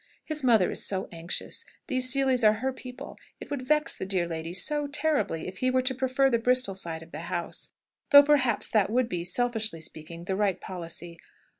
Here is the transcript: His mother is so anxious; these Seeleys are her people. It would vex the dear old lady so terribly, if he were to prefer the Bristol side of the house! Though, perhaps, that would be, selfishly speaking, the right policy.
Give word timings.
His 0.25 0.43
mother 0.43 0.71
is 0.71 0.83
so 0.83 1.07
anxious; 1.11 1.63
these 1.85 2.09
Seeleys 2.11 2.43
are 2.43 2.53
her 2.53 2.73
people. 2.73 3.19
It 3.39 3.51
would 3.51 3.61
vex 3.61 3.95
the 3.95 4.03
dear 4.07 4.23
old 4.23 4.31
lady 4.31 4.51
so 4.51 4.87
terribly, 4.87 5.47
if 5.47 5.59
he 5.59 5.69
were 5.69 5.83
to 5.83 5.93
prefer 5.93 6.27
the 6.27 6.39
Bristol 6.39 6.73
side 6.73 7.03
of 7.03 7.11
the 7.11 7.19
house! 7.29 7.69
Though, 8.09 8.23
perhaps, 8.23 8.67
that 8.69 8.89
would 8.89 9.07
be, 9.07 9.23
selfishly 9.23 9.79
speaking, 9.79 10.23
the 10.23 10.35
right 10.35 10.59
policy. 10.59 11.19